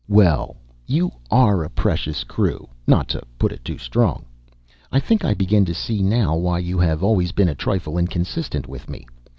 [0.09, 0.55] "Well,
[0.87, 4.25] you are a precious crew, not to put it too strong.
[4.91, 8.67] I think I begin to see now why you have always been a trifle inconsistent
[8.67, 9.05] with me.